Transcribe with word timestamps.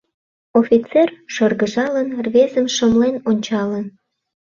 —Офицер, 0.59 1.09
шыргыжалын, 1.33 2.09
рвезым 2.25 2.67
шымлен 2.75 3.15
ончалын. 3.29 3.85